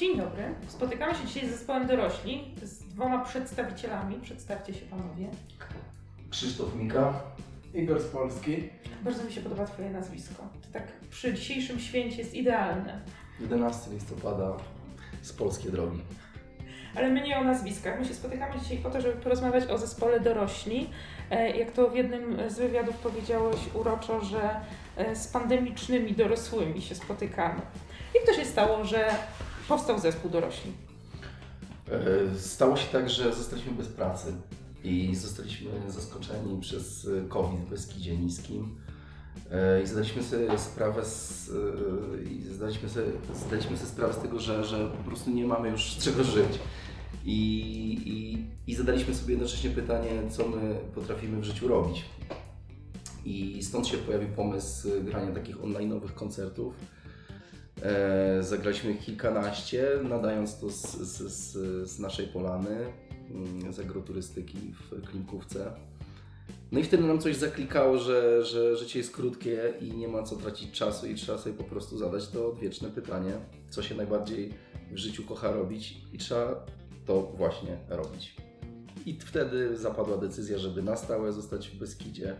Dzień 0.00 0.16
dobry. 0.16 0.42
Spotykamy 0.68 1.14
się 1.14 1.26
dzisiaj 1.26 1.48
z 1.48 1.50
zespołem 1.50 1.86
dorośli, 1.86 2.54
z 2.62 2.78
dwoma 2.78 3.24
przedstawicielami. 3.24 4.16
Przedstawcie 4.22 4.74
się 4.74 4.80
panowie. 4.80 5.26
Krzysztof 6.30 6.74
Mika. 6.74 7.22
Igor 7.74 8.00
z 8.00 8.06
Polski. 8.06 8.68
Bardzo 9.02 9.24
mi 9.24 9.32
się 9.32 9.40
podoba 9.40 9.66
Twoje 9.66 9.90
nazwisko. 9.90 10.42
To 10.62 10.68
tak 10.72 10.82
przy 11.10 11.34
dzisiejszym 11.34 11.80
święcie 11.80 12.16
jest 12.16 12.34
idealne. 12.34 13.00
11 13.40 13.90
listopada 13.90 14.52
z 15.22 15.32
Polskie 15.32 15.70
Drogi. 15.70 16.00
Ale 16.94 17.10
my 17.10 17.22
nie 17.22 17.38
o 17.38 17.44
nazwiskach. 17.44 17.98
My 18.00 18.04
się 18.04 18.14
spotykamy 18.14 18.60
dzisiaj 18.60 18.78
po 18.78 18.90
to, 18.90 19.00
żeby 19.00 19.14
porozmawiać 19.20 19.66
o 19.70 19.78
zespole 19.78 20.20
dorośli. 20.20 20.90
E, 21.30 21.56
Jak 21.58 21.72
to 21.72 21.90
w 21.90 21.96
jednym 21.96 22.36
z 22.48 22.58
wywiadów 22.58 22.96
powiedziałeś 22.96 23.58
uroczo, 23.74 24.20
że 24.20 24.60
e, 24.96 25.16
z 25.16 25.26
pandemicznymi 25.28 26.12
dorosłymi 26.12 26.82
się 26.82 26.94
spotykamy. 26.94 27.60
Jak 28.14 28.24
to 28.26 28.34
się 28.34 28.44
stało, 28.44 28.84
że 28.84 29.10
powstał 29.70 29.98
zespół 29.98 30.30
dorośli? 30.30 30.72
E, 31.90 32.38
Stało 32.38 32.76
się 32.76 32.86
tak, 32.92 33.10
że 33.10 33.34
zostaliśmy 33.34 33.72
bez 33.72 33.88
pracy 33.88 34.32
i 34.84 35.16
zostaliśmy 35.16 35.70
zaskoczeni 35.88 36.60
przez 36.60 37.08
COVID 37.28 37.60
w 37.60 37.70
Beskidzie 37.70 38.16
Niskim. 38.16 38.78
E, 39.50 39.82
I 39.82 39.86
zdaliśmy 39.86 40.22
sobie 40.22 40.58
sprawę 40.58 41.04
z, 41.04 41.50
e, 41.50 42.22
i 42.30 42.42
zdaliśmy 42.42 42.88
sobie, 42.88 43.06
zdaliśmy 43.34 43.76
sobie 43.76 43.90
sprawę 43.90 44.12
z 44.12 44.18
tego, 44.18 44.40
że, 44.40 44.64
że 44.64 44.88
po 44.88 45.04
prostu 45.04 45.30
nie 45.30 45.44
mamy 45.44 45.68
już 45.68 45.92
z 45.92 46.04
czego 46.04 46.24
żyć. 46.24 46.58
I, 47.24 47.40
i, 48.06 48.46
I 48.70 48.74
zadaliśmy 48.74 49.14
sobie 49.14 49.32
jednocześnie 49.34 49.70
pytanie, 49.70 50.10
co 50.30 50.48
my 50.48 50.74
potrafimy 50.94 51.40
w 51.40 51.44
życiu 51.44 51.68
robić. 51.68 52.04
I 53.24 53.62
stąd 53.62 53.86
się 53.86 53.96
pojawił 53.96 54.28
pomysł 54.28 54.88
grania 55.04 55.32
takich 55.34 55.56
online'owych 55.56 56.14
koncertów. 56.14 56.74
E, 57.82 58.42
zagraliśmy 58.42 58.94
kilkanaście, 58.94 59.88
nadając 60.02 60.60
to 60.60 60.70
z, 60.70 60.82
z, 60.96 61.32
z, 61.32 61.90
z 61.90 61.98
naszej 61.98 62.26
polany, 62.26 62.92
mm, 63.30 63.72
z 63.72 63.80
agroturystyki 63.80 64.58
w 64.58 65.02
Klinkówce. 65.10 65.72
No 66.72 66.80
i 66.80 66.84
wtedy 66.84 67.02
nam 67.02 67.18
coś 67.18 67.36
zaklikało, 67.36 67.98
że, 67.98 68.44
że 68.44 68.76
życie 68.76 68.98
jest 68.98 69.14
krótkie 69.14 69.74
i 69.80 69.92
nie 69.92 70.08
ma 70.08 70.22
co 70.22 70.36
tracić 70.36 70.70
czasu 70.70 71.06
i 71.06 71.14
trzeba 71.14 71.38
sobie 71.38 71.56
po 71.56 71.64
prostu 71.64 71.98
zadać 71.98 72.28
to 72.28 72.48
odwieczne 72.48 72.90
pytanie, 72.90 73.32
co 73.70 73.82
się 73.82 73.94
najbardziej 73.94 74.54
w 74.92 74.96
życiu 74.96 75.22
kocha 75.22 75.52
robić 75.52 75.96
i 76.12 76.18
trzeba 76.18 76.66
to 77.06 77.22
właśnie 77.22 77.78
robić. 77.88 78.36
I 79.06 79.18
wtedy 79.20 79.76
zapadła 79.76 80.16
decyzja, 80.16 80.58
żeby 80.58 80.82
na 80.82 80.96
stałe 80.96 81.32
zostać 81.32 81.68
w 81.68 81.78
Beskidzie, 81.78 82.36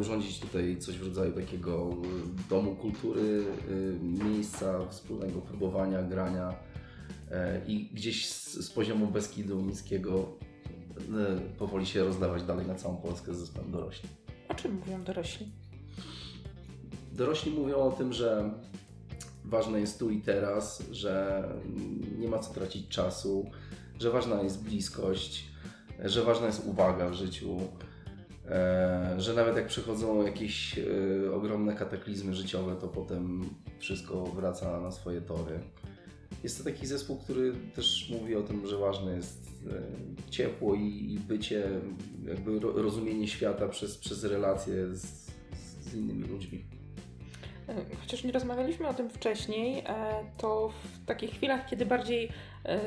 urządzić 0.00 0.40
tutaj 0.40 0.76
coś 0.78 0.98
w 0.98 1.06
rodzaju 1.06 1.32
takiego 1.32 1.90
e, 1.90 2.48
domu 2.50 2.76
kultury, 2.76 3.44
e, 3.70 4.24
miejsca 4.24 4.86
wspólnego 4.88 5.40
próbowania, 5.40 6.02
grania 6.02 6.54
e, 7.30 7.60
i 7.66 7.90
gdzieś 7.92 8.28
z, 8.28 8.54
z 8.54 8.70
poziomu 8.70 9.06
Beskidu 9.06 9.60
Niskiego 9.60 10.28
e, 10.98 11.56
powoli 11.58 11.86
się 11.86 12.04
rozdawać 12.04 12.42
dalej 12.42 12.66
na 12.66 12.74
całą 12.74 12.96
Polskę 12.96 13.34
z 13.34 13.38
zespołem 13.38 13.70
dorośli. 13.70 14.08
O 14.48 14.54
czym 14.54 14.74
mówią 14.74 15.04
dorośli? 15.04 15.52
Dorośli 17.12 17.52
mówią 17.52 17.76
o 17.76 17.90
tym, 17.90 18.12
że 18.12 18.50
ważne 19.44 19.80
jest 19.80 19.98
tu 19.98 20.10
i 20.10 20.20
teraz, 20.20 20.82
że 20.90 21.44
nie 22.18 22.28
ma 22.28 22.38
co 22.38 22.54
tracić 22.54 22.88
czasu, 22.88 23.50
że 24.00 24.10
ważna 24.10 24.42
jest 24.42 24.64
bliskość, 24.64 25.44
że 26.04 26.22
ważna 26.22 26.46
jest 26.46 26.66
uwaga 26.66 27.08
w 27.08 27.14
życiu, 27.14 27.58
e, 27.60 27.91
że 29.18 29.34
nawet 29.34 29.56
jak 29.56 29.66
przychodzą 29.66 30.26
jakieś 30.26 30.78
e, 30.78 30.84
ogromne 31.34 31.74
kataklizmy 31.74 32.34
życiowe, 32.34 32.76
to 32.76 32.88
potem 32.88 33.50
wszystko 33.78 34.24
wraca 34.24 34.80
na 34.80 34.90
swoje 34.90 35.20
tory. 35.20 35.60
Jest 36.42 36.58
to 36.58 36.64
taki 36.64 36.86
zespół, 36.86 37.18
który 37.18 37.52
też 37.74 38.10
mówi 38.10 38.36
o 38.36 38.42
tym, 38.42 38.66
że 38.66 38.78
ważne 38.78 39.16
jest 39.16 39.48
e, 39.70 40.30
ciepło 40.30 40.74
i, 40.74 41.18
bycie, 41.28 41.68
jakby 42.24 42.60
ro, 42.60 42.72
rozumienie 42.72 43.28
świata 43.28 43.68
przez, 43.68 43.98
przez 43.98 44.24
relacje 44.24 44.94
z, 44.96 45.30
z 45.80 45.94
innymi 45.94 46.24
ludźmi. 46.24 46.64
E, 47.68 47.96
Chociaż 48.00 48.24
nie 48.24 48.32
rozmawialiśmy 48.32 48.88
o 48.88 48.94
tym 48.94 49.10
wcześniej, 49.10 49.78
e, 49.78 49.84
to 50.38 50.68
w 50.68 51.04
takich 51.06 51.30
chwilach, 51.30 51.66
kiedy 51.66 51.86
bardziej 51.86 52.28
e, 52.64 52.80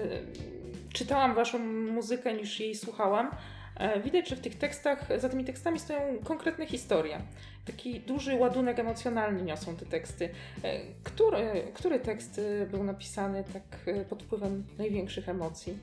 czytałam 0.94 1.36
Waszą 1.36 1.60
muzykę 1.92 2.34
niż 2.34 2.60
jej 2.60 2.76
słuchałam, 2.76 3.28
e, 3.28 3.55
widać, 4.04 4.30
że 4.30 4.36
w 4.36 4.40
tych 4.40 4.56
tekstach, 4.56 5.08
za 5.18 5.30
tymi 5.30 5.46
tekstami 5.46 5.80
stoją 5.80 6.00
konkretne 6.24 6.66
historie. 6.66 7.22
Taki 7.66 8.00
duży 8.00 8.36
ładunek 8.36 8.80
emocjonalny 8.80 9.42
niosą 9.42 9.76
te 9.76 9.86
teksty. 9.86 10.30
E, 10.64 10.80
Który, 11.04 11.72
który 11.74 12.00
tekst 12.00 12.40
e, 12.40 12.66
był 12.66 12.84
napisany 12.84 13.44
tak 13.54 13.64
e, 13.86 14.06
pod 14.06 14.24
wpływem 14.24 14.64
największych 14.78 15.30
emocji? 15.30 15.78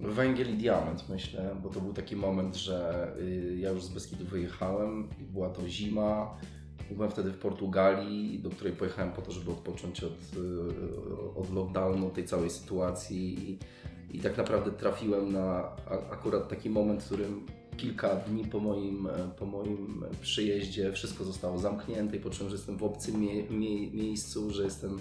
Węgiel 0.00 0.50
i 0.54 0.56
diament, 0.56 1.08
myślę, 1.08 1.56
bo 1.62 1.68
to 1.68 1.80
był 1.80 1.92
taki 1.92 2.16
moment, 2.16 2.56
że 2.56 3.08
y, 3.20 3.56
ja 3.60 3.70
już 3.70 3.84
z 3.84 3.88
Beskidu 3.88 4.24
wyjechałem, 4.24 5.08
była 5.32 5.48
to 5.48 5.68
zima. 5.68 6.36
Byłem 6.90 7.10
wtedy 7.10 7.30
w 7.30 7.38
Portugalii, 7.38 8.38
do 8.38 8.50
której 8.50 8.72
pojechałem 8.72 9.12
po 9.12 9.22
to, 9.22 9.32
żeby 9.32 9.50
odpocząć 9.50 10.04
od, 10.04 10.12
y, 10.12 11.38
od 11.40 11.54
lockdownu, 11.54 12.10
tej 12.10 12.24
całej 12.24 12.50
sytuacji. 12.50 13.58
I, 14.10 14.18
tak 14.20 14.36
naprawdę 14.36 14.70
trafiłem 14.70 15.32
na 15.32 15.76
akurat 16.10 16.48
taki 16.48 16.70
moment, 16.70 17.02
w 17.02 17.06
którym 17.06 17.46
kilka 17.76 18.16
dni 18.16 18.44
po 18.44 18.60
moim, 18.60 19.06
e, 19.06 19.10
po 19.38 19.46
moim 19.46 20.04
przyjeździe 20.20 20.92
wszystko 20.92 21.24
zostało 21.24 21.58
zamknięte 21.58 22.16
i 22.16 22.20
poczułem, 22.20 22.50
że 22.50 22.56
jestem 22.56 22.76
w 22.76 22.82
obcym 22.84 23.20
mie- 23.20 23.50
mie- 23.50 23.90
miejscu, 23.90 24.50
że 24.50 24.64
jestem 24.64 24.98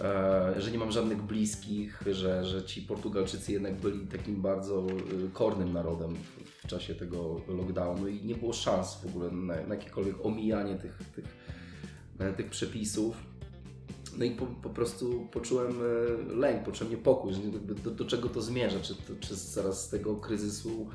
e, 0.00 0.54
że 0.60 0.70
nie 0.70 0.78
mam 0.78 0.92
żadnych 0.92 1.22
bliskich, 1.22 2.02
że, 2.10 2.44
że 2.44 2.64
ci 2.64 2.82
Portugalczycy 2.82 3.52
jednak 3.52 3.74
byli 3.74 4.06
takim 4.06 4.42
bardzo 4.42 4.86
y, 5.26 5.30
kornym 5.32 5.72
narodem 5.72 6.14
w, 6.14 6.62
w 6.64 6.66
czasie 6.66 6.94
tego 6.94 7.40
lockdownu 7.48 8.08
i 8.08 8.24
nie 8.24 8.34
było 8.34 8.52
szans 8.52 8.94
w 8.94 9.06
ogóle 9.06 9.30
na, 9.30 9.54
na 9.66 9.74
jakiekolwiek 9.74 10.26
omijanie 10.26 10.74
tych, 10.74 10.98
tych, 11.14 11.24
e, 12.18 12.32
tych 12.32 12.50
przepisów. 12.50 13.31
No 14.18 14.24
i 14.24 14.30
po, 14.30 14.46
po 14.46 14.70
prostu 14.70 15.28
poczułem 15.32 15.72
e, 16.30 16.34
lęk, 16.34 16.62
poczułem 16.62 16.90
niepokój, 16.90 17.32
do, 17.84 17.90
do 17.90 18.04
czego 18.04 18.28
to 18.28 18.42
zmierza, 18.42 18.80
czy, 18.80 18.94
czy 19.20 19.34
zaraz 19.34 19.84
z 19.84 19.88
tego 19.88 20.16
kryzysu 20.16 20.88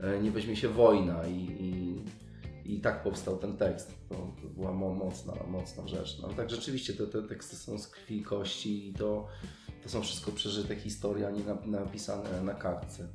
e, 0.00 0.22
nie 0.22 0.30
weźmie 0.30 0.56
się 0.56 0.68
wojna 0.68 1.26
i, 1.26 1.38
i, 1.60 2.74
i 2.74 2.80
tak 2.80 3.02
powstał 3.02 3.36
ten 3.36 3.56
tekst. 3.56 3.94
To, 4.08 4.14
to 4.14 4.48
była 4.56 4.72
mo- 4.72 4.94
mocna, 4.94 5.32
mocna 5.48 5.88
rzecz. 5.88 6.18
No, 6.22 6.28
tak 6.28 6.50
rzeczywiście 6.50 6.92
te, 6.92 7.06
te 7.06 7.22
teksty 7.22 7.56
są 7.56 7.78
z 7.78 7.88
krwi 7.88 8.16
i 8.16 8.22
kości 8.22 8.88
i 8.88 8.92
to, 8.92 9.26
to 9.82 9.88
są 9.88 10.02
wszystko 10.02 10.32
przeżyte 10.32 10.76
historie, 10.76 11.26
a 11.26 11.30
nie 11.30 11.44
na, 11.44 11.78
napisane 11.80 12.42
na 12.42 12.54
kartce. 12.54 13.08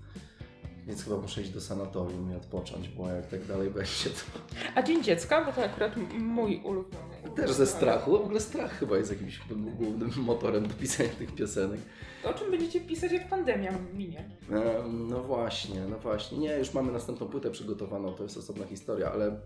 Więc 0.88 1.03
chyba 1.03 1.18
muszę 1.18 1.42
iść 1.42 1.50
do 1.50 1.62
sanatorium 1.62 2.31
i 2.31 2.36
odpocząć, 2.36 2.90
bo 2.90 3.09
jak 3.09 3.28
tak 3.28 3.46
dalej 3.46 3.69
będzie, 3.69 4.09
to 4.09 4.40
A 4.75 4.81
Dzień 4.81 5.03
Dziecka, 5.03 5.46
bo 5.46 5.52
to 5.52 5.64
akurat 5.64 5.92
mój 6.19 6.62
ulubiony. 6.64 7.09
Też 7.36 7.52
ze 7.52 7.68
strachu. 7.68 8.12
W 8.12 8.14
ogóle 8.14 8.40
strach 8.40 8.72
chyba 8.80 8.98
jest 8.98 9.12
jakimś 9.12 9.42
głównym 9.78 10.12
motorem 10.26 10.68
do 10.68 10.74
pisania 10.74 11.10
tych 11.10 11.36
piosenek. 11.36 11.80
To 12.24 12.30
o 12.30 12.34
czym 12.34 12.52
będziecie 12.52 12.82
pisać, 12.82 13.12
jak 13.12 13.30
pandemia 13.30 13.72
minie? 13.94 14.30
Em, 14.52 15.08
No 15.10 15.24
właśnie, 15.24 15.82
no 15.90 16.00
właśnie. 16.00 16.38
Nie, 16.38 16.58
już 16.58 16.74
mamy 16.74 16.92
następną 16.92 17.28
płytę 17.28 17.52
przygotowaną, 17.52 18.14
to 18.14 18.24
jest 18.24 18.38
osobna 18.38 18.66
historia, 18.66 19.12
ale 19.12 19.40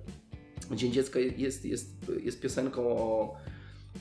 Dzień 0.72 0.92
Dziecka 0.92 1.20
jest, 1.20 1.66
jest, 1.66 2.12
jest 2.24 2.42
piosenką 2.42 2.88
o, 2.88 3.36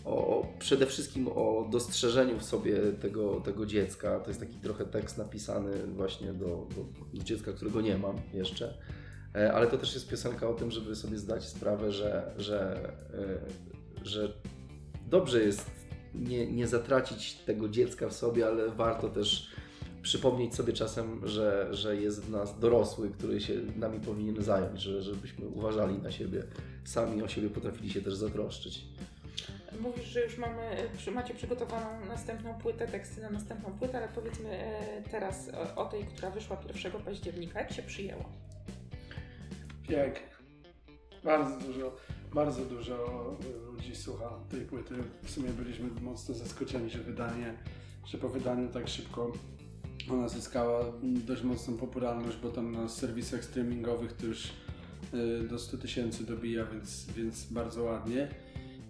o, 0.04 0.10
o 0.10 0.46
przede 0.58 0.86
wszystkim 0.86 1.28
o 1.28 1.68
dostrzeżeniu 1.70 2.38
w 2.38 2.44
sobie 2.44 2.78
tego, 3.00 3.40
tego 3.40 3.66
dziecka. 3.66 4.20
To 4.20 4.30
jest 4.30 4.40
taki 4.40 4.58
trochę 4.58 4.84
tekst 4.84 5.18
napisany 5.18 5.86
właśnie 5.86 6.32
do, 6.32 6.46
do, 6.46 7.16
do 7.18 7.24
dziecka, 7.24 7.52
którego 7.52 7.80
nie 7.80 7.98
mam 7.98 8.16
jeszcze. 8.34 8.74
E, 9.34 9.52
Ale 9.52 9.66
to 9.66 9.78
też 9.78 9.94
jest 9.94 10.08
piosenka 10.08 10.48
o 10.48 10.54
tym, 10.54 10.70
żeby 10.70 10.96
sobie 10.96 11.18
zdać 11.18 11.48
sprawę, 11.48 11.92
że, 11.92 12.34
że, 12.38 12.88
e, 13.14 13.71
że 14.06 14.32
dobrze 15.06 15.42
jest 15.42 15.70
nie, 16.14 16.46
nie 16.46 16.66
zatracić 16.66 17.34
tego 17.34 17.68
dziecka 17.68 18.08
w 18.08 18.12
sobie, 18.12 18.46
ale 18.46 18.70
warto 18.70 19.08
też 19.08 19.52
przypomnieć 20.02 20.54
sobie 20.54 20.72
czasem, 20.72 21.28
że, 21.28 21.68
że 21.70 21.96
jest 21.96 22.24
w 22.24 22.30
nas 22.30 22.58
dorosły, 22.58 23.10
który 23.10 23.40
się 23.40 23.54
nami 23.76 24.00
powinien 24.00 24.42
zająć, 24.42 24.80
że, 24.80 25.02
żebyśmy 25.02 25.48
uważali 25.48 25.98
na 25.98 26.10
siebie, 26.10 26.42
sami 26.84 27.22
o 27.22 27.28
siebie 27.28 27.50
potrafili 27.50 27.90
się 27.90 28.02
też 28.02 28.14
zatroszczyć. 28.14 28.84
Mówisz, 29.80 30.04
że 30.04 30.24
już 30.24 30.38
mamy, 30.38 30.88
macie 31.14 31.34
przygotowaną 31.34 32.06
następną 32.06 32.54
płytę, 32.54 32.86
teksty 32.88 33.20
na 33.20 33.30
następną 33.30 33.78
płytę, 33.78 33.98
ale 33.98 34.08
powiedzmy 34.08 34.48
e, 34.50 35.02
teraz 35.10 35.50
o, 35.76 35.82
o 35.82 35.84
tej, 35.84 36.04
która 36.04 36.30
wyszła 36.30 36.60
1 36.84 37.02
października. 37.02 37.60
Jak 37.60 37.72
się 37.72 37.82
przyjęło? 37.82 38.24
Pięknie. 39.88 40.32
Bardzo 41.24 41.66
dużo, 41.66 41.96
bardzo 42.34 42.64
dużo 42.64 43.36
ludzi 43.72 43.96
słucha 43.96 44.30
tej 44.50 44.60
płyty. 44.60 44.94
W 45.22 45.30
sumie 45.30 45.48
byliśmy 45.48 45.88
mocno 46.02 46.34
zaskoczeni, 46.34 46.90
że 46.90 46.98
wydanie, 46.98 47.54
że 48.06 48.18
po 48.18 48.28
wydaniu 48.28 48.68
tak 48.68 48.88
szybko 48.88 49.32
ona 50.10 50.28
zyskała 50.28 50.84
dość 51.02 51.42
mocną 51.42 51.76
popularność, 51.76 52.36
bo 52.42 52.50
tam 52.50 52.72
na 52.72 52.88
serwisach 52.88 53.44
streamingowych 53.44 54.12
to 54.12 54.26
już 54.26 54.52
y, 55.14 55.48
do 55.48 55.58
100 55.58 55.78
tysięcy 55.78 56.26
dobija, 56.26 56.64
więc, 56.64 57.06
więc 57.16 57.44
bardzo 57.52 57.82
ładnie. 57.82 58.28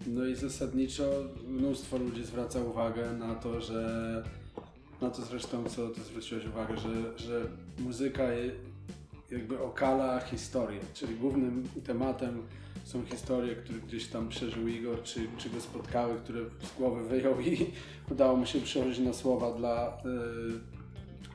no 0.07 0.25
i 0.25 0.35
zasadniczo 0.35 1.03
mnóstwo 1.47 1.97
ludzi 1.97 2.25
zwraca 2.25 2.59
uwagę 2.59 3.13
na 3.13 3.35
to, 3.35 3.61
że 3.61 4.23
na 5.01 5.09
to 5.09 5.21
zresztą, 5.21 5.63
co 5.69 5.89
ty 5.89 6.01
zwróciłeś 6.01 6.45
uwagę, 6.45 6.77
że, 6.77 7.17
że 7.17 7.47
muzyka 7.79 8.23
jakby 9.33 9.59
okala 9.59 10.19
historię, 10.19 10.79
czyli 10.93 11.15
głównym 11.15 11.67
tematem 11.85 12.43
są 12.83 13.05
historie, 13.05 13.55
które 13.55 13.79
gdzieś 13.79 14.07
tam 14.07 14.29
przeżył 14.29 14.67
Igor, 14.67 15.03
czy, 15.03 15.27
czy 15.37 15.49
go 15.49 15.61
spotkały, 15.61 16.15
które 16.15 16.39
z 16.61 16.77
głowy 16.77 17.09
wyjął 17.09 17.41
i 17.41 17.65
udało 18.11 18.37
mu 18.37 18.45
się 18.45 18.61
przełożyć 18.61 18.99
na 18.99 19.13
słowa 19.13 19.53
dla 19.53 19.97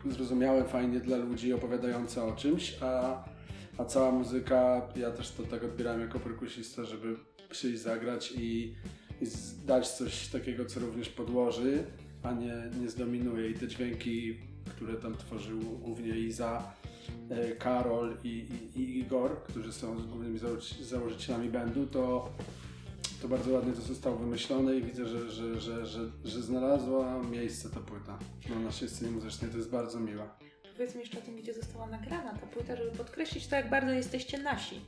y, 0.07 0.13
zrozumiałe 0.13 0.65
fajnie 0.65 1.01
dla 1.01 1.17
ludzi 1.17 1.53
opowiadające 1.53 2.25
o 2.25 2.33
czymś, 2.33 2.77
a, 2.81 3.25
a 3.79 3.85
cała 3.85 4.13
muzyka, 4.13 4.89
ja 4.97 5.11
też 5.11 5.31
to 5.31 5.43
tak 5.43 5.65
odbieram 5.65 6.01
jako 6.01 6.21
perkusista, 6.21 6.85
żeby 6.85 7.17
przyjść, 7.51 7.81
zagrać 7.83 8.33
i, 8.33 8.75
i 9.21 9.27
dać 9.67 9.89
coś 9.89 10.29
takiego, 10.29 10.65
co 10.65 10.81
również 10.81 11.09
podłoży, 11.09 11.85
a 12.23 12.33
nie, 12.33 12.55
nie 12.81 12.89
zdominuje. 12.89 13.51
I 13.51 13.55
te 13.55 13.69
dźwięki, 13.69 14.37
które 14.77 14.95
tam 14.95 15.17
tworzył 15.17 15.61
głównie 15.61 16.19
Iza, 16.19 16.73
Karol 17.59 18.17
i, 18.25 18.29
i, 18.29 18.81
i 18.81 18.99
Igor, 18.99 19.43
którzy 19.43 19.73
są 19.73 19.95
głównymi 20.07 20.39
założycielami 20.81 21.49
bandu, 21.49 21.87
to, 21.87 22.29
to 23.23 23.29
bardzo 23.29 23.53
ładnie 23.53 23.73
to 23.73 23.81
zostało 23.81 24.17
wymyślone 24.17 24.77
i 24.77 24.83
widzę, 24.83 25.07
że, 25.07 25.31
że, 25.31 25.61
że, 25.61 25.87
że, 25.87 26.01
że 26.25 26.43
znalazła 26.43 27.23
miejsce 27.23 27.71
ta 27.71 27.81
płyta 27.81 28.19
na 28.51 28.61
naszej 28.61 28.89
scenie 28.89 29.11
muzycznej. 29.11 29.51
To 29.51 29.57
jest 29.57 29.71
bardzo 29.71 30.01
miłe. 30.01 30.29
Powiedzmy 30.77 31.01
jeszcze 31.01 31.19
o 31.19 31.23
tym, 31.23 31.37
gdzie 31.37 31.55
została 31.55 31.87
nagrana 31.87 32.33
ta 32.33 32.47
płyta, 32.47 32.77
żeby 32.77 32.91
podkreślić 32.91 33.47
to, 33.47 33.57
jak 33.57 33.71
bardzo 33.71 33.93
jesteście 33.93 34.39
nasi. 34.39 34.81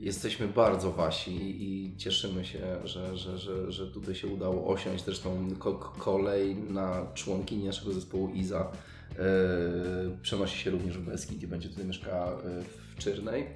Jesteśmy 0.00 0.48
bardzo 0.48 0.92
wasi 0.92 1.62
i 1.62 1.96
cieszymy 1.96 2.44
się, 2.44 2.58
że, 2.84 3.16
że, 3.16 3.38
że, 3.38 3.72
że 3.72 3.86
tutaj 3.86 4.14
się 4.14 4.28
udało 4.28 4.66
osiąść. 4.66 5.04
Zresztą 5.04 5.48
kolej 5.98 6.54
na 6.54 7.06
członkini 7.14 7.64
naszego 7.64 7.92
zespołu 7.92 8.28
Iza 8.28 8.72
przenosi 10.22 10.58
się 10.58 10.70
również 10.70 10.98
w 10.98 11.04
Beskid 11.04 11.42
i 11.42 11.46
będzie 11.46 11.68
tutaj 11.68 11.84
mieszkała 11.84 12.32
e, 12.32 12.62
w 12.62 12.96
Czyrnej. 12.98 13.46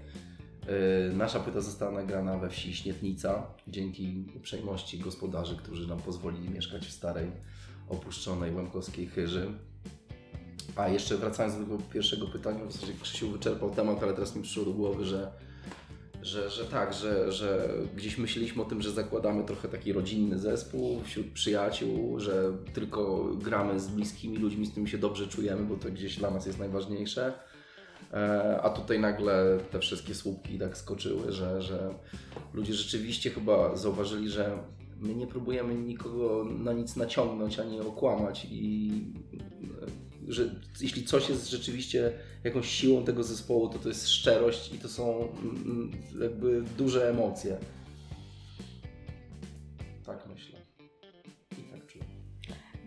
Yy, 1.09 1.17
nasza 1.17 1.41
płyta 1.41 1.61
została 1.61 1.93
nagrana 1.93 2.39
we 2.39 2.51
wsi 2.51 2.75
Śnietnica 2.75 3.47
dzięki 3.69 4.25
uprzejmości 4.37 4.99
gospodarzy, 4.99 5.57
którzy 5.57 5.89
nam 5.89 5.99
pozwolili 5.99 6.51
mieszkać 6.51 6.87
w 6.87 6.93
starej, 6.93 7.31
opuszczonej 7.89 8.55
Łemkowskiej 8.55 9.07
Chyży. 9.07 9.53
A 10.77 10.89
jeszcze 10.89 11.17
wracając 11.17 11.55
do 11.55 11.65
tego 11.65 11.79
pierwszego 11.93 12.27
pytania, 12.27 12.65
w 12.65 12.73
zasadzie 12.73 12.93
Krzysiu 13.03 13.31
wyczerpał 13.31 13.71
temat, 13.71 14.03
ale 14.03 14.15
teraz 14.15 14.37
mi 14.37 14.43
przyszło 14.43 14.65
do 14.65 14.73
głowy, 14.73 15.05
że 15.05 15.33
że, 16.23 16.51
że 16.51 16.65
tak, 16.65 16.95
że, 16.95 17.33
że 17.33 17.69
gdzieś 17.97 18.19
myśleliśmy 18.19 18.63
o 18.63 18.65
tym, 18.65 18.83
że 18.83 18.91
zakładamy 18.91 19.45
trochę 19.45 19.69
taki 19.69 19.93
rodzinny 19.93 20.39
zespół 20.39 21.01
wśród 21.03 21.27
przyjaciół, 21.33 22.21
że 22.21 22.53
tylko 22.75 23.25
gramy 23.35 23.81
z 23.81 23.89
bliskimi 23.89 24.37
ludźmi, 24.37 24.67
z 24.67 24.71
którymi 24.71 24.89
się 24.89 24.99
dobrze 24.99 25.27
czujemy, 25.27 25.65
bo 25.65 25.77
to 25.77 25.89
gdzieś 25.91 26.17
dla 26.17 26.31
nas 26.31 26.47
jest 26.47 26.59
najważniejsze. 26.59 27.33
E, 28.13 28.61
a 28.63 28.71
tutaj 28.71 29.01
nagle 29.01 29.59
te 29.71 29.79
wszystkie 29.79 30.15
słupki 30.15 30.59
tak 30.59 30.77
skoczyły, 30.77 31.33
że, 31.33 31.63
że 31.63 31.95
ludzie 32.55 32.75
rzeczywiście 32.75 33.31
chyba 33.31 33.77
zauważyli, 33.77 34.29
że 34.29 34.59
my 35.01 35.15
nie 35.15 35.27
próbujemy 35.27 35.75
nikogo 35.75 36.45
na 36.45 36.73
nic 36.73 36.97
naciągnąć 36.97 37.59
ani 37.59 37.81
okłamać 37.81 38.47
i 38.51 38.91
że 40.33 40.55
jeśli 40.81 41.05
coś 41.05 41.29
jest 41.29 41.51
rzeczywiście 41.51 42.13
jakąś 42.45 42.71
siłą 42.71 43.05
tego 43.05 43.25
zespołu, 43.25 43.69
to 43.69 43.79
to 43.79 43.89
jest 43.89 44.09
szczerość 44.09 44.75
i 44.75 44.79
to 44.79 44.89
są 44.89 45.29
mm, 45.29 45.57
mm, 45.57 45.93
jakby 46.23 46.63
duże 46.63 47.11
emocje. 47.11 47.59
Tak 50.07 50.27
myślę. 50.27 50.59
I 51.59 51.63
tak 51.63 51.87
czuję. 51.87 52.05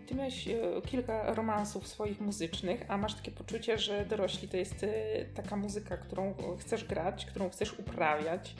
Ty 0.06 0.14
miałeś 0.14 0.48
e, 0.48 0.82
kilka 0.86 1.34
romansów 1.34 1.88
swoich 1.88 2.20
muzycznych, 2.20 2.84
a 2.88 2.96
masz 2.96 3.14
takie 3.14 3.30
poczucie, 3.30 3.78
że 3.78 4.06
dorośli 4.06 4.48
to 4.48 4.56
jest 4.56 4.82
e, 4.82 5.24
taka 5.34 5.56
muzyka, 5.56 5.96
którą 5.96 6.34
chcesz 6.60 6.84
grać, 6.84 7.26
którą 7.26 7.50
chcesz 7.50 7.78
uprawiać? 7.78 8.54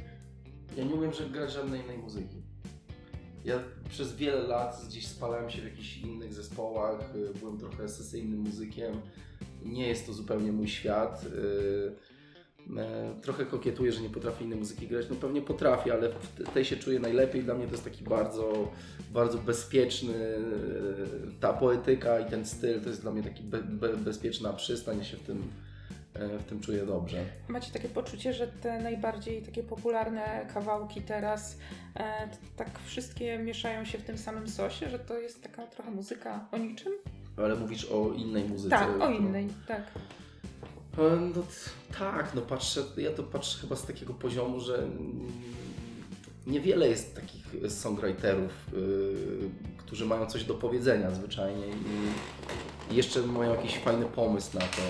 Ja 0.76 0.84
nie 0.84 0.94
umiem 0.94 1.12
że 1.12 1.30
grać 1.30 1.52
żadnej 1.52 1.80
innej 1.80 1.98
muzyki. 1.98 2.43
Ja 3.44 3.58
przez 3.88 4.16
wiele 4.16 4.42
lat 4.42 4.84
gdzieś 4.88 5.06
spalałem 5.06 5.50
się 5.50 5.60
w 5.60 5.64
jakichś 5.64 5.96
innych 5.96 6.34
zespołach, 6.34 7.14
y, 7.16 7.38
byłem 7.38 7.58
trochę 7.58 7.88
sesyjnym 7.88 8.38
muzykiem. 8.38 9.00
Nie 9.64 9.88
jest 9.88 10.06
to 10.06 10.12
zupełnie 10.12 10.52
mój 10.52 10.68
świat. 10.68 11.24
Y, 11.24 12.78
e, 12.78 13.14
trochę 13.22 13.46
kokietuję, 13.46 13.92
że 13.92 14.00
nie 14.00 14.10
potrafię 14.10 14.44
innej 14.44 14.58
muzyki 14.58 14.88
grać. 14.88 15.06
No 15.10 15.16
pewnie 15.16 15.42
potrafię, 15.42 15.92
ale 15.92 16.10
w 16.38 16.52
tej 16.54 16.64
się 16.64 16.76
czuję 16.76 17.00
najlepiej. 17.00 17.44
Dla 17.44 17.54
mnie 17.54 17.66
to 17.66 17.72
jest 17.72 17.84
taki 17.84 18.04
bardzo, 18.04 18.72
bardzo 19.12 19.38
bezpieczny. 19.38 20.14
Y, 20.14 20.40
ta 21.40 21.52
poetyka 21.52 22.20
i 22.20 22.30
ten 22.30 22.46
styl 22.46 22.80
to 22.80 22.88
jest 22.88 23.02
dla 23.02 23.12
mnie 23.12 23.22
taki 23.22 23.42
be, 23.42 23.62
be, 23.62 23.96
bezpieczna 23.96 24.52
przystań. 24.52 25.04
Się 25.04 25.16
w 25.16 25.22
tym 25.22 25.42
w 26.14 26.44
tym 26.48 26.60
czuję 26.60 26.86
dobrze. 26.86 27.24
Macie 27.48 27.72
takie 27.72 27.88
poczucie, 27.88 28.32
że 28.32 28.46
te 28.46 28.80
najbardziej 28.80 29.42
takie 29.42 29.62
popularne 29.62 30.46
kawałki 30.54 31.02
teraz 31.02 31.58
e, 31.96 32.28
tak 32.56 32.68
wszystkie 32.86 33.38
mieszają 33.38 33.84
się 33.84 33.98
w 33.98 34.02
tym 34.02 34.18
samym 34.18 34.48
sosie, 34.48 34.88
że 34.90 34.98
to 34.98 35.18
jest 35.18 35.42
taka 35.42 35.66
trochę 35.66 35.90
muzyka 35.90 36.48
o 36.52 36.58
niczym? 36.58 36.92
Ale 37.36 37.56
mówisz 37.56 37.84
o 37.84 38.12
innej 38.12 38.44
muzyce. 38.44 38.70
Tak, 38.70 39.00
o 39.00 39.10
innej, 39.10 39.48
tak. 39.68 39.82
E, 40.98 41.16
no, 41.36 41.42
tak, 41.98 42.34
no 42.34 42.42
patrzę, 42.42 42.80
ja 42.96 43.10
to 43.10 43.22
patrzę 43.22 43.58
chyba 43.60 43.76
z 43.76 43.86
takiego 43.86 44.14
poziomu, 44.14 44.60
że 44.60 44.88
niewiele 46.46 46.88
jest 46.88 47.14
takich 47.14 47.44
songwriterów, 47.68 48.52
yy, 48.72 49.50
którzy 49.76 50.06
mają 50.06 50.26
coś 50.26 50.44
do 50.44 50.54
powiedzenia 50.54 51.10
zwyczajnie 51.10 51.66
i 52.90 52.94
jeszcze 52.96 53.22
mają 53.22 53.54
jakiś 53.54 53.78
fajny 53.78 54.06
pomysł 54.06 54.58
na 54.58 54.60
to 54.60 54.82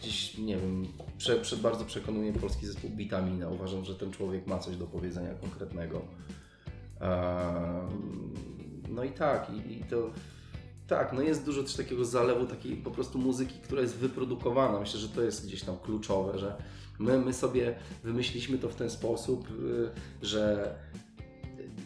gdzieś, 0.00 0.38
nie 0.38 0.56
wiem, 0.56 0.86
prze, 1.18 1.36
prze, 1.36 1.56
bardzo 1.56 1.84
przekonuje 1.84 2.32
polski 2.32 2.66
zespół 2.66 2.90
Bitamina. 2.90 3.48
Uważam, 3.48 3.84
że 3.84 3.94
ten 3.94 4.10
człowiek 4.10 4.46
ma 4.46 4.58
coś 4.58 4.76
do 4.76 4.86
powiedzenia 4.86 5.34
konkretnego. 5.34 6.02
no 8.88 9.04
i 9.04 9.10
tak, 9.10 9.50
i, 9.50 9.72
i, 9.72 9.84
to 9.84 10.10
tak, 10.86 11.12
no 11.12 11.22
jest 11.22 11.44
dużo 11.44 11.62
też 11.62 11.74
takiego 11.74 12.04
zalewu 12.04 12.46
takiej 12.46 12.76
po 12.76 12.90
prostu 12.90 13.18
muzyki, 13.18 13.54
która 13.64 13.82
jest 13.82 13.96
wyprodukowana. 13.96 14.80
Myślę, 14.80 15.00
że 15.00 15.08
to 15.08 15.22
jest 15.22 15.46
gdzieś 15.46 15.62
tam 15.62 15.78
kluczowe, 15.78 16.38
że 16.38 16.56
my, 16.98 17.18
my 17.18 17.32
sobie 17.32 17.74
wymyśliliśmy 18.04 18.58
to 18.58 18.68
w 18.68 18.74
ten 18.74 18.90
sposób, 18.90 19.48
y, 19.50 19.90
że 20.22 20.74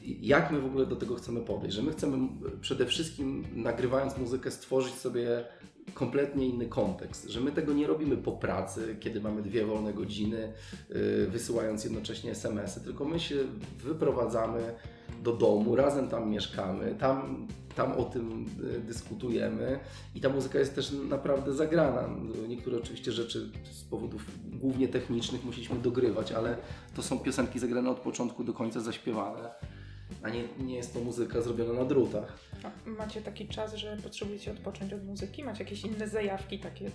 jak 0.03 0.51
my 0.51 0.61
w 0.61 0.67
ogóle 0.67 0.87
do 0.87 0.97
tego 0.97 1.15
chcemy 1.15 1.41
podejść, 1.41 1.77
że 1.77 1.83
my 1.83 1.93
chcemy 1.93 2.29
przede 2.61 2.87
wszystkim 2.87 3.45
nagrywając 3.55 4.19
muzykę 4.19 4.51
stworzyć 4.51 4.95
sobie 4.95 5.45
kompletnie 5.95 6.49
inny 6.49 6.67
kontekst, 6.67 7.29
że 7.29 7.41
my 7.41 7.53
tego 7.53 7.73
nie 7.73 7.87
robimy 7.87 8.17
po 8.17 8.33
pracy, 8.33 8.97
kiedy 9.01 9.21
mamy 9.21 9.43
dwie 9.43 9.67
wolne 9.67 9.93
godziny, 9.93 10.53
yy, 10.89 11.27
wysyłając 11.27 11.85
jednocześnie 11.85 12.31
SMS-y, 12.31 12.81
tylko 12.81 13.05
my 13.05 13.21
się 13.21 13.37
wyprowadzamy 13.85 14.75
do 15.23 15.33
domu, 15.33 15.77
razem 15.77 16.09
tam 16.09 16.31
mieszkamy, 16.31 16.95
tam, 16.99 17.47
tam 17.77 17.93
o 17.93 18.05
tym 18.05 18.47
yy, 18.63 18.81
dyskutujemy 18.81 19.81
i 20.15 20.21
ta 20.21 20.29
muzyka 20.29 20.59
jest 20.59 20.75
też 20.75 20.93
naprawdę 21.09 21.53
zagrana. 21.53 22.09
Niektóre 22.49 22.77
oczywiście 22.77 23.13
rzeczy 23.13 23.51
z 23.71 23.85
powodów 23.85 24.27
głównie 24.53 24.89
technicznych 24.89 25.45
musieliśmy 25.45 25.79
dogrywać, 25.79 26.33
ale 26.33 26.57
to 26.95 27.03
są 27.03 27.19
piosenki 27.19 27.59
zagrane 27.59 27.91
od 27.91 28.01
początku 28.01 28.45
do 28.45 28.53
końca 28.53 28.81
zaśpiewane 28.81 29.51
a 30.25 30.29
nie, 30.29 30.45
nie 30.59 30.77
jest 30.77 30.95
to 30.95 31.01
muzyka 31.01 31.41
zrobiona 31.41 31.73
na 31.73 31.85
drutach. 31.85 32.39
A 32.63 32.91
macie 32.91 33.23
taki 33.23 33.49
czas, 33.49 33.75
że 33.75 33.97
potrzebujecie 34.03 34.53
odpocząć 34.53 34.93
od 34.93 35.05
muzyki? 35.05 35.45
Macie 35.45 35.65
jakieś 35.65 35.85
inne 35.85 36.09
zajawki 36.09 36.59
takie 36.59 36.91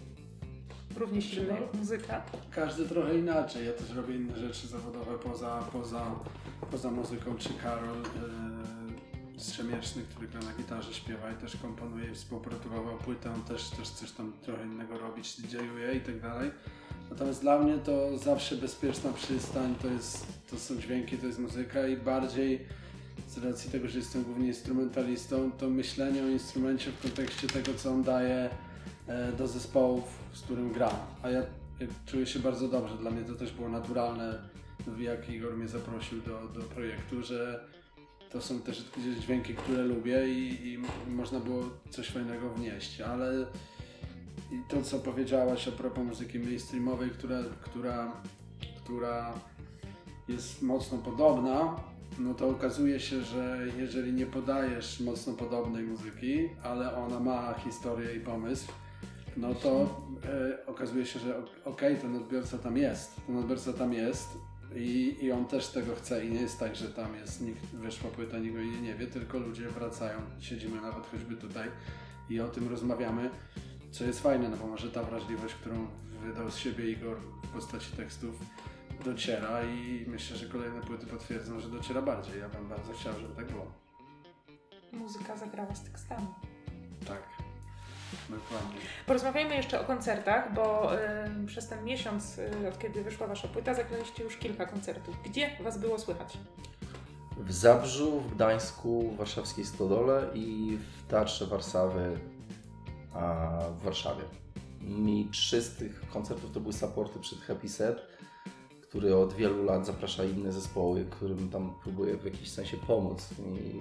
równie 0.98 1.22
silne 1.22 1.62
jak 1.62 1.74
muzyka? 1.74 2.22
Każdy 2.52 2.86
trochę 2.86 3.18
inaczej. 3.18 3.66
Ja 3.66 3.74
też 3.74 3.92
robię 3.92 4.16
inne 4.16 4.38
rzeczy 4.38 4.68
zawodowe 4.68 5.18
poza, 5.18 5.64
poza, 5.74 6.16
poza 6.72 6.92
muzyką, 6.92 7.36
czy 7.38 7.50
Karol 7.64 7.98
yy, 7.98 9.40
Strzemieczny, 9.40 10.04
który 10.10 10.28
gra 10.28 10.42
na 10.42 10.54
gitarze, 10.54 10.94
śpiewa 10.94 11.32
i 11.32 11.36
też 11.36 11.56
komponuje 11.56 12.14
współprodukował 12.14 12.98
płytę, 12.98 13.34
on 13.34 13.44
też, 13.44 13.70
też 13.70 13.90
coś 13.90 14.12
tam 14.12 14.34
trochę 14.42 14.66
innego 14.66 14.98
robić, 14.98 15.36
dzieje 15.36 15.94
i 15.98 16.02
tak 16.02 16.22
dalej. 16.22 16.52
Natomiast 17.10 17.42
dla 17.42 17.60
mnie 17.60 17.78
to 17.78 18.18
zawsze 18.18 18.56
bezpieczna 18.56 19.14
przystań, 19.14 19.76
to, 19.82 19.88
jest, 19.88 20.26
to 20.50 20.60
są 20.60 20.78
dźwięki, 20.78 21.18
to 21.18 21.28
jest 21.28 21.40
muzyka 21.40 21.88
i 21.88 21.98
bardziej 21.98 22.66
z 23.28 23.38
racji 23.38 23.72
tego, 23.72 23.88
że 23.88 23.98
jestem 23.98 24.24
głównie 24.24 24.48
instrumentalistą, 24.48 25.52
to 25.52 25.70
myślenie 25.70 26.24
o 26.24 26.28
instrumencie 26.28 26.92
w 26.92 27.02
kontekście 27.02 27.48
tego, 27.48 27.74
co 27.74 27.92
on 27.92 28.04
daje 28.04 28.50
e, 29.08 29.32
do 29.32 29.48
zespołów, 29.48 30.04
z 30.34 30.42
którym 30.42 30.74
gram. 30.74 30.96
A 31.24 31.30
ja, 31.30 31.40
ja 31.80 31.88
czuję 32.06 32.26
się 32.26 32.40
bardzo 32.40 32.68
dobrze. 32.68 32.98
Dla 32.98 33.12
mnie 33.12 33.22
to 33.22 33.34
też 33.34 33.54
było 33.54 33.70
naturalne, 33.70 34.40
jak 35.00 35.30
Igor 35.30 35.58
mnie 35.58 35.68
zaprosił 35.68 36.22
do, 36.22 36.48
do 36.60 36.62
projektu, 36.62 37.24
że 37.24 37.70
to 38.30 38.42
są 38.42 38.62
też 38.62 38.86
dźwięki, 39.20 39.56
które 39.56 39.84
lubię 39.84 40.30
i, 40.30 40.68
i 40.74 40.80
można 41.12 41.40
było 41.40 41.64
coś 41.90 42.08
fajnego 42.08 42.50
wnieść, 42.50 43.02
ale 43.02 43.46
to, 44.70 44.82
co 44.82 45.00
powiedziałaś 45.00 45.68
a 45.68 45.72
propos 45.72 46.06
muzyki 46.06 46.40
mainstreamowej, 46.40 47.10
która, 47.10 47.44
która, 47.62 48.22
która 48.84 49.34
jest 50.28 50.62
mocno 50.62 50.98
podobna, 50.98 51.76
no 52.20 52.34
to 52.34 52.50
okazuje 52.50 53.00
się, 53.00 53.22
że 53.22 53.68
jeżeli 53.78 54.14
nie 54.14 54.26
podajesz 54.26 55.00
mocno 55.00 55.34
podobnej 55.34 55.84
muzyki, 55.84 56.50
ale 56.64 56.96
ona 56.96 57.20
ma 57.20 57.54
historię 57.54 58.16
i 58.16 58.20
pomysł, 58.20 58.72
no 59.38 59.56
to 59.56 60.02
e, 60.26 60.66
okazuje 60.66 61.06
się, 61.06 61.20
że 61.20 61.38
okej, 61.38 61.48
okay, 61.66 61.96
ten 61.96 62.16
odbiorca 62.16 62.58
tam 62.58 62.78
jest, 62.78 63.16
ten 63.28 63.38
odbiorca 63.38 63.74
tam 63.74 63.94
jest 63.94 64.38
i, 64.76 65.18
i 65.22 65.32
on 65.32 65.46
też 65.46 65.68
tego 65.68 65.96
chce 65.96 66.26
i 66.26 66.32
nie 66.32 66.42
jest 66.42 66.60
tak, 66.60 66.76
że 66.76 66.88
tam 66.88 67.16
jest, 67.16 67.42
nikt 67.42 67.66
wyszła 67.66 68.10
płyta, 68.10 68.38
nikt 68.38 68.56
jej 68.56 68.82
nie 68.82 68.96
wie, 68.96 69.08
tylko 69.08 69.40
ludzie 69.40 69.70
wracają, 69.70 70.20
siedzimy 70.40 70.82
nawet 70.82 71.06
choćby 71.06 71.36
tutaj 71.36 71.70
i 72.30 72.40
o 72.40 72.48
tym 72.48 72.68
rozmawiamy, 72.68 73.30
co 73.92 74.04
jest 74.04 74.20
fajne, 74.20 74.50
no 74.50 74.58
bo 74.58 74.68
może 74.68 74.92
ta 74.92 75.04
wrażliwość, 75.04 75.56
którą 75.56 75.88
wydał 76.22 76.52
z 76.52 76.58
siebie 76.58 76.92
Igor 76.92 77.18
w 77.44 77.48
postaci 77.48 77.92
tekstów, 77.98 78.36
dociera 79.04 79.64
i 79.64 80.06
myślę, 80.08 80.38
że 80.38 80.46
kolejne 80.46 80.82
płyty 80.82 81.08
potwierdzą, 81.08 81.60
że 81.60 81.70
dociera 81.70 82.02
bardziej. 82.02 82.40
Ja 82.40 82.50
bym 82.50 82.70
bardzo 82.70 82.94
chciał, 82.94 83.14
żeby 83.20 83.36
tak 83.36 83.46
było. 83.46 83.72
Muzyka 84.92 85.38
zagrała 85.38 85.76
z 85.76 85.84
tekstami. 85.84 86.28
Tak. 87.08 87.22
Dokładnie. 88.30 88.80
Porozmawiajmy 89.06 89.56
jeszcze 89.56 89.82
o 89.82 89.84
koncertach, 89.84 90.54
bo 90.54 90.96
y, 90.96 91.46
przez 91.46 91.68
ten 91.68 91.84
miesiąc, 91.84 92.38
y, 92.38 92.68
od 92.70 92.80
kiedy 92.80 93.04
wyszła 93.04 93.28
Wasza 93.28 93.48
płyta, 93.48 93.74
zagraliście 93.74 94.24
już 94.24 94.38
kilka 94.38 94.66
koncertów. 94.66 95.16
Gdzie 95.26 95.50
Was 95.64 95.78
było 95.78 96.00
słychać? 96.00 96.38
W 97.38 97.52
Zabrzu, 97.52 98.22
w 98.22 98.36
Gdańsku, 98.36 99.12
w 99.12 99.18
warszawskiej 99.18 99.66
Stodole 99.66 100.30
i 100.34 100.78
w 100.78 101.12
Teatrze 101.12 101.46
Warszawy 101.46 102.20
a 103.14 103.60
w 103.80 103.84
Warszawie. 103.84 104.24
Mi 104.82 105.30
trzy 105.32 105.62
z 105.62 105.76
tych 105.76 106.10
koncertów 106.10 106.52
to 106.52 106.60
były 106.60 106.74
supporty 106.74 107.20
przed 107.20 107.42
Happy 107.42 107.70
Set 107.70 108.08
który 108.90 109.16
od 109.16 109.34
wielu 109.34 109.64
lat 109.64 109.86
zaprasza 109.86 110.24
inne 110.24 110.52
zespoły, 110.52 111.06
którym 111.10 111.50
tam 111.50 111.74
próbuje 111.84 112.18
w 112.18 112.26
jakiś 112.26 112.52
sensie 112.52 112.78
pomóc, 112.78 113.30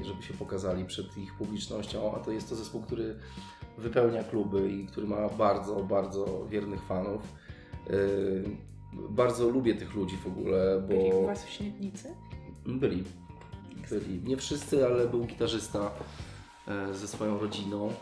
i 0.01 0.05
żeby 0.05 0.23
się 0.23 0.35
pokazali 0.35 0.85
przed 0.85 1.19
ich 1.19 1.35
publicznością, 1.35 2.15
a 2.15 2.21
to 2.21 2.31
jest 2.31 2.49
to 2.49 2.57
zespół, 2.57 2.83
który 2.83 3.19
wypełnia 3.79 4.25
kluby 4.25 4.73
i 4.73 4.87
który 4.87 5.07
ma 5.07 5.29
bardzo, 5.29 5.77
bardzo 5.77 6.47
wiernych 6.51 6.83
fanów. 6.83 7.23
Yy, 7.91 8.45
bardzo 9.11 9.49
lubię 9.49 9.75
tych 9.75 9.95
ludzi 9.95 10.17
w 10.17 10.27
ogóle, 10.27 10.81
bo... 10.81 10.89
Byli 10.89 11.13
u 11.13 11.27
Was 11.27 11.45
w 11.45 11.51
Śniednicy? 11.51 12.15
Byli. 12.67 13.05
Byli. 13.91 14.21
Nie 14.25 14.37
wszyscy, 14.37 14.87
ale 14.87 15.09
był 15.09 15.25
gitarzysta 15.25 15.91
e, 16.69 16.95
ze 16.95 17.09
swoją 17.09 17.39
rodziną. 17.39 17.93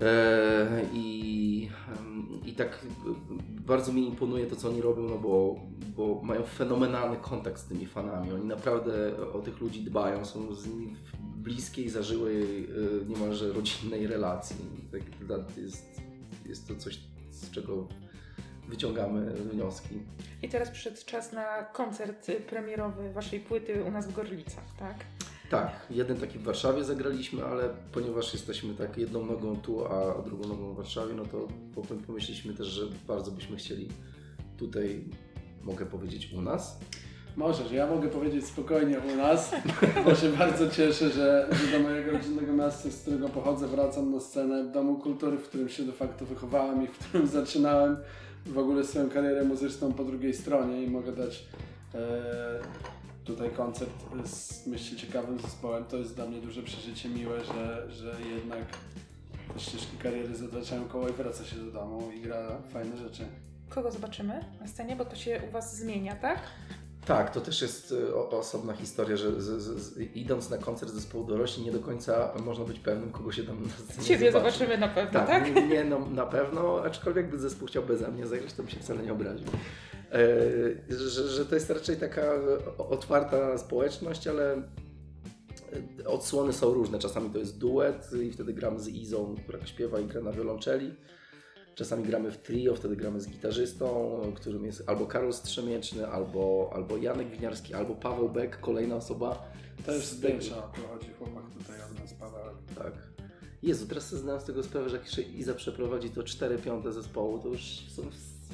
E, 0.00 0.84
I, 0.92 1.70
I 2.44 2.52
tak 2.52 2.86
bardzo 3.66 3.92
mi 3.92 4.08
imponuje 4.08 4.46
to, 4.46 4.56
co 4.56 4.68
oni 4.68 4.82
robią, 4.82 5.02
no 5.02 5.18
bo, 5.18 5.60
bo 5.96 6.20
mają 6.22 6.42
fenomenalny 6.42 7.16
kontakt 7.16 7.60
z 7.60 7.64
tymi 7.64 7.86
fanami. 7.86 8.32
Oni 8.32 8.44
naprawdę 8.44 8.92
o 9.32 9.38
tych 9.38 9.60
ludzi 9.60 9.82
dbają, 9.82 10.24
są 10.24 10.54
z 10.54 10.66
nimi 10.66 10.94
w 10.94 11.42
bliskiej, 11.42 11.90
zażyłej, 11.90 12.64
e, 12.64 13.04
niemalże 13.08 13.52
rodzinnej 13.52 14.06
relacji. 14.06 14.56
Tak, 14.92 15.56
jest, 15.56 16.00
jest 16.46 16.68
to 16.68 16.74
coś, 16.74 17.00
z 17.30 17.50
czego 17.50 17.88
wyciągamy 18.68 19.30
wnioski. 19.30 19.98
I 20.42 20.48
teraz 20.48 20.70
przyszedł 20.70 20.96
czas 21.06 21.32
na 21.32 21.62
koncert 21.62 22.30
premierowy 22.48 23.12
Waszej 23.12 23.40
płyty 23.40 23.84
u 23.84 23.90
nas 23.90 24.08
w 24.08 24.12
Gorlicach, 24.12 24.64
tak? 24.78 24.96
Tak, 25.50 25.86
jeden 25.90 26.16
taki 26.16 26.38
w 26.38 26.42
Warszawie 26.42 26.84
zagraliśmy, 26.84 27.44
ale 27.44 27.68
ponieważ 27.92 28.32
jesteśmy 28.32 28.74
tak 28.74 28.98
jedną 28.98 29.26
nogą 29.26 29.56
tu, 29.56 29.84
a 29.86 30.22
drugą 30.22 30.48
nogą 30.48 30.72
w 30.72 30.76
Warszawie, 30.76 31.14
no 31.14 31.24
to 31.24 31.48
pomyśleliśmy 32.06 32.54
też, 32.54 32.66
że 32.66 32.82
bardzo 33.08 33.30
byśmy 33.30 33.56
chcieli 33.56 33.88
tutaj, 34.56 35.04
mogę 35.62 35.86
powiedzieć, 35.86 36.32
u 36.32 36.40
nas. 36.40 36.80
Możesz, 37.36 37.72
ja 37.72 37.86
mogę 37.86 38.08
powiedzieć 38.08 38.46
spokojnie 38.46 39.00
u 39.00 39.16
nas, 39.16 39.54
bo 40.04 40.14
się 40.14 40.28
bardzo 40.28 40.70
cieszę, 40.70 41.10
że, 41.10 41.48
że 41.52 41.78
do 41.78 41.88
mojego 41.88 42.10
rodzinnego 42.10 42.52
miasta, 42.52 42.90
z 42.90 43.02
którego 43.02 43.28
pochodzę, 43.28 43.68
wracam 43.68 44.12
na 44.12 44.20
scenę 44.20 44.64
Domu 44.64 44.96
Kultury, 44.96 45.38
w 45.38 45.48
którym 45.48 45.68
się 45.68 45.82
de 45.82 45.92
facto 45.92 46.26
wychowałem 46.26 46.84
i 46.84 46.86
w 46.86 46.98
którym 46.98 47.26
zaczynałem 47.40 47.96
w 48.46 48.58
ogóle 48.58 48.84
swoją 48.84 49.10
karierę 49.10 49.44
muzyczną 49.44 49.92
po 49.92 50.04
drugiej 50.04 50.34
stronie 50.34 50.82
i 50.82 50.90
mogę 50.90 51.12
dać 51.12 51.44
e, 51.94 52.00
tutaj 53.24 53.50
koncert 53.50 53.90
z 54.24 54.66
myślę 54.66 54.98
ciekawym 54.98 55.38
zespołem. 55.40 55.84
To 55.84 55.96
jest 55.96 56.14
dla 56.14 56.26
mnie 56.26 56.40
duże 56.40 56.62
przeżycie 56.62 57.08
miłe, 57.08 57.44
że, 57.44 57.90
że 57.92 58.16
jednak 58.36 58.64
te 59.54 59.60
ścieżki 59.60 59.96
kariery 59.96 60.36
zataczają 60.36 60.88
koło 60.88 61.08
i 61.08 61.12
wraca 61.12 61.44
się 61.44 61.56
do 61.56 61.72
domu 61.72 62.10
i 62.16 62.20
gra 62.20 62.58
fajne 62.72 62.96
rzeczy. 62.96 63.26
Kogo 63.68 63.90
zobaczymy 63.90 64.44
na 64.60 64.66
scenie, 64.66 64.96
bo 64.96 65.04
to 65.04 65.16
się 65.16 65.40
u 65.48 65.50
Was 65.50 65.76
zmienia, 65.76 66.16
tak? 66.16 66.38
Tak, 67.06 67.30
to 67.30 67.40
też 67.40 67.62
jest 67.62 67.92
y, 67.92 68.14
osobna 68.14 68.72
historia, 68.72 69.16
że 69.16 69.42
z, 69.42 69.62
z, 69.62 69.82
z, 69.82 69.98
idąc 69.98 70.50
na 70.50 70.58
koncert 70.58 70.92
zespołu 70.92 71.24
dorośli 71.24 71.64
nie 71.64 71.72
do 71.72 71.78
końca 71.78 72.32
można 72.44 72.64
być 72.64 72.80
pewnym, 72.80 73.12
kogo 73.12 73.32
się 73.32 73.42
tam 73.42 73.62
na 73.62 73.68
scenie 73.68 74.08
Ciebie 74.08 74.32
zobaczy. 74.32 74.52
zobaczymy 74.52 74.78
na 74.78 74.88
pewno, 74.88 75.20
tak? 75.20 75.28
tak? 75.28 75.54
Nie, 75.54 75.68
nie, 75.68 75.84
no, 75.84 75.98
na 76.06 76.26
pewno, 76.26 76.82
aczkolwiek 76.84 77.30
by 77.30 77.38
zespół 77.38 77.68
chciał 77.68 77.82
beze 77.82 78.08
mnie 78.08 78.26
zagrać, 78.26 78.52
to 78.52 78.62
bym 78.62 78.72
się 78.72 78.80
wcale 78.80 79.02
nie 79.02 79.12
obraził. 79.12 79.46
E, 80.12 80.96
że, 80.96 81.28
że 81.28 81.46
to 81.46 81.54
jest 81.54 81.70
raczej 81.70 81.96
taka 81.96 82.32
otwarta 82.78 83.58
społeczność, 83.58 84.26
ale 84.26 84.62
odsłony 86.06 86.52
są 86.52 86.74
różne. 86.74 86.98
Czasami 86.98 87.30
to 87.30 87.38
jest 87.38 87.58
duet 87.58 88.10
i 88.22 88.32
wtedy 88.32 88.52
gram 88.52 88.80
z 88.80 88.88
Izą, 88.88 89.34
która 89.42 89.66
śpiewa 89.66 90.00
i 90.00 90.04
gra 90.04 90.20
na 90.20 90.32
wiolonczeli. 90.32 90.94
Czasami 91.74 92.04
gramy 92.04 92.30
w 92.30 92.36
trio, 92.36 92.74
wtedy 92.74 92.96
gramy 92.96 93.20
z 93.20 93.28
gitarzystą, 93.28 94.20
którym 94.36 94.64
jest 94.64 94.82
albo 94.86 95.06
Karol 95.06 95.32
Strzemieczny, 95.32 96.06
albo, 96.06 96.70
albo 96.74 96.96
Janek 96.96 97.30
Winiarski, 97.30 97.74
albo 97.74 97.94
Paweł 97.94 98.28
Beck, 98.28 98.60
kolejna 98.60 98.96
osoba. 98.96 99.42
To 99.86 99.92
jest 99.92 100.12
zdjęcia, 100.12 100.54
prowadzi 100.54 101.10
chłopak 101.18 101.44
tutaj 101.58 101.76
od 101.90 102.00
nas, 102.00 102.14
Paweł. 102.14 102.54
Tak. 102.78 102.92
Jezu, 103.62 103.86
teraz 103.86 104.08
sobie 104.08 104.22
zdałem 104.22 104.40
z 104.40 104.44
tego 104.44 104.62
sprawę, 104.62 104.88
że 104.88 104.96
jak 104.96 105.18
Iza 105.18 105.54
przeprowadzi 105.54 106.10
to 106.10 106.22
4 106.22 106.58
piąte 106.58 106.92
zespołu, 106.92 107.38
to 107.38 107.48
już 107.48 107.60
są 107.88 108.02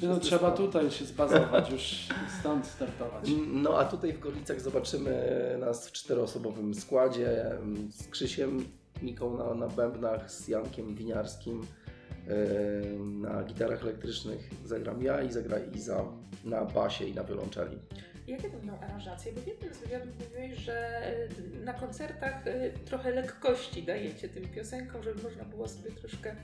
no, 0.01 0.19
trzeba 0.19 0.51
tutaj 0.51 0.91
się 0.91 1.05
zbazować, 1.05 1.71
już 1.71 2.07
stąd 2.39 2.65
startować. 2.65 3.29
No 3.63 3.79
a 3.79 3.85
tutaj 3.85 4.13
w 4.13 4.19
Gorlicach 4.19 4.61
zobaczymy 4.61 5.15
nas 5.59 5.87
w 5.87 5.91
czteroosobowym 5.91 6.73
składzie 6.73 7.45
z 7.91 8.07
Krzysiem 8.07 8.65
Miką 9.01 9.37
na, 9.37 9.53
na 9.53 9.67
bębnach, 9.67 10.31
z 10.31 10.47
Jankiem 10.47 10.95
Winiarskim 10.95 11.61
na 13.21 13.43
gitarach 13.43 13.81
elektrycznych 13.81 14.49
zagram 14.65 15.03
ja 15.03 15.21
i 15.21 15.31
zagra 15.31 15.57
Iza 15.75 16.05
na 16.45 16.65
basie 16.65 17.05
i 17.05 17.13
na 17.13 17.23
wiolonczeli. 17.23 17.77
Jakie 18.27 18.49
będą 18.49 18.79
aranżacje? 18.79 19.33
Bo 19.33 19.41
w 19.41 19.47
jednym 19.47 19.73
z 19.73 19.77
wywiadów 19.77 20.09
mówiłeś, 20.19 20.59
że 20.59 21.01
na 21.63 21.73
koncertach 21.73 22.43
trochę 22.85 23.11
lekkości 23.11 23.83
dajecie 23.83 24.29
tym 24.29 24.47
piosenkom, 24.47 25.03
żeby 25.03 25.23
można 25.23 25.43
było 25.43 25.67
sobie 25.67 25.91
troszkę 25.91 26.35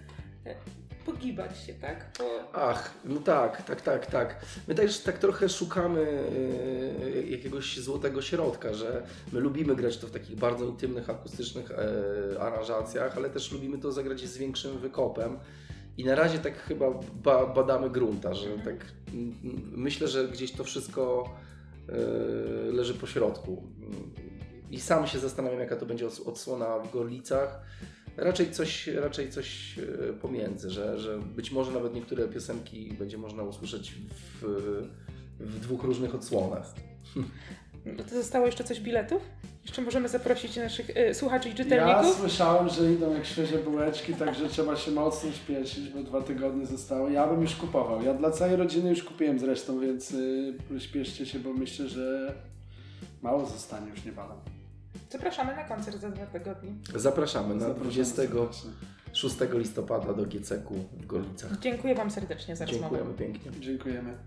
pogibać 1.05 1.60
się, 1.60 1.74
tak? 1.74 2.12
Po... 2.17 2.24
Ach, 2.53 2.93
no 3.05 3.19
tak, 3.19 3.63
tak, 3.63 3.81
tak, 3.81 4.05
tak. 4.05 4.45
My 4.67 4.75
też 4.75 5.00
tak 5.00 5.17
trochę 5.17 5.50
szukamy 5.50 6.01
y, 6.01 7.27
jakiegoś 7.29 7.79
złotego 7.79 8.22
środka, 8.22 8.74
że 8.74 9.03
my 9.31 9.39
lubimy 9.39 9.75
grać 9.75 9.98
to 9.98 10.07
w 10.07 10.12
takich 10.12 10.36
bardzo 10.36 10.65
intymnych, 10.65 11.10
akustycznych 11.10 11.72
y, 11.72 12.39
aranżacjach, 12.39 13.17
ale 13.17 13.29
też 13.29 13.51
lubimy 13.51 13.77
to 13.77 13.91
zagrać 13.91 14.22
z 14.22 14.38
większym 14.38 14.77
wykopem. 14.77 15.39
I 15.98 16.05
na 16.05 16.15
razie 16.15 16.39
tak 16.39 16.57
chyba 16.57 16.86
ba 17.24 17.45
badamy 17.45 17.89
grunta, 17.89 18.33
że 18.33 18.50
mhm. 18.50 18.77
tak 18.77 18.88
myślę, 19.72 20.07
że 20.07 20.27
gdzieś 20.27 20.51
to 20.51 20.63
wszystko 20.63 21.29
y, 21.89 22.74
leży 22.74 22.93
po 22.93 23.07
środku. 23.07 23.63
I 24.72 24.79
sam 24.79 25.07
się 25.07 25.19
zastanawiam, 25.19 25.60
jaka 25.60 25.75
to 25.75 25.86
będzie 25.86 26.07
odsłona 26.25 26.79
w 26.79 26.91
Gorlicach 26.91 27.62
raczej 28.17 28.51
coś, 28.51 28.88
raczej 28.88 29.29
coś 29.29 29.79
e, 29.79 30.13
pomiędzy, 30.13 30.70
że, 30.70 31.00
że 31.00 31.20
być 31.20 31.51
może 31.51 31.72
nawet 31.72 31.93
niektóre 31.93 32.27
piosenki 32.27 32.93
będzie 33.00 33.17
można 33.17 33.43
usłyszeć 33.43 33.93
w, 34.41 34.46
w 35.39 35.60
dwóch 35.60 35.84
różnych 35.84 36.15
odsłonach. 36.15 36.74
No 37.86 38.03
to 38.03 38.10
zostało 38.15 38.46
jeszcze 38.46 38.63
coś 38.63 38.79
biletów? 38.79 39.22
Jeszcze 39.63 39.82
możemy 39.82 40.10
zaprosić 40.10 40.55
naszych 40.55 40.98
y, 40.98 41.13
słuchaczy 41.13 41.50
i 41.50 41.53
czytelników? 41.53 42.05
Ja 42.05 42.13
słyszałem, 42.13 42.70
że 42.70 42.93
idą 42.93 43.13
jak 43.13 43.25
świeże 43.25 43.58
bułeczki, 43.58 44.13
także 44.13 44.50
trzeba 44.50 44.75
się 44.75 44.91
mocno 44.91 45.32
śpieszyć, 45.32 45.89
bo 45.89 46.03
dwa 46.03 46.22
tygodnie 46.22 46.65
zostało. 46.65 47.10
Ja 47.10 47.27
bym 47.27 47.41
już 47.41 47.55
kupował. 47.55 48.01
Ja 48.01 48.13
dla 48.13 48.32
całej 48.32 48.55
rodziny 48.55 48.89
już 48.89 49.03
kupiłem 49.03 49.39
zresztą, 49.39 49.79
więc 49.79 50.12
y, 50.12 50.53
śpieszcie 50.79 51.25
się, 51.25 51.39
bo 51.39 51.53
myślę, 51.53 51.88
że 51.88 52.34
mało 53.22 53.46
zostanie 53.46 53.89
już 53.89 54.05
niebawem. 54.05 54.38
Zapraszamy 55.09 55.55
na 55.55 55.63
koncert 55.63 56.01
za 56.01 56.09
dwa 56.09 56.25
tygodnie. 56.25 56.71
Zapraszamy 56.95 57.55
na 57.55 57.69
26 57.69 59.35
listopada 59.53 60.13
do 60.13 60.25
GCK 60.25 60.69
w 60.93 61.05
Gorlicach. 61.05 61.59
Dziękuję 61.59 61.95
Wam 61.95 62.12
serdecznie 62.12 62.55
za 62.55 62.65
rozmowę. 62.65 62.89
Dziękujemy 62.97 63.13
pięknie. 63.17 63.51
Dziękujemy. 63.62 64.17